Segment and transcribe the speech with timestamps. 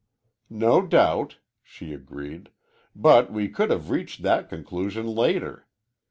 [0.49, 2.49] "No doubt," she agreed,
[2.95, 5.67] "but we could have reached that conclusion later.